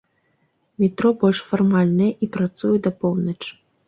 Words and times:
Метро 0.83 1.11
больш 1.23 1.41
фармальнае 1.49 2.07
і 2.23 2.29
працуе 2.39 2.73
да 2.89 2.93
поўначы. 3.05 3.51